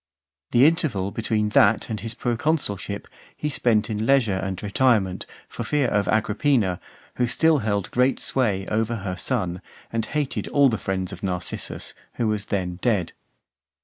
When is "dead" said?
12.81-13.13